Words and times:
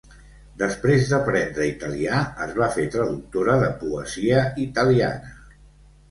Després 0.59 1.03
d'aprendre 1.09 1.67
italià, 1.71 2.21
es 2.45 2.55
va 2.59 2.69
fer 2.77 2.85
traductora 2.95 3.59
de 3.65 3.67
poesia 3.83 4.41
italiana. 4.65 5.35